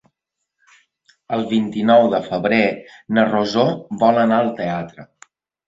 [1.37, 2.63] El vint-i-nou de febrer
[3.19, 3.69] na Rosó
[4.07, 5.11] vol anar al teatre.